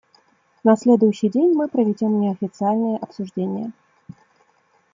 На 0.63 0.75
следующий 0.77 1.29
день 1.29 1.53
мы 1.53 1.67
проведем 1.67 2.19
неофициальные 2.21 2.97
обсуждения. 2.97 3.71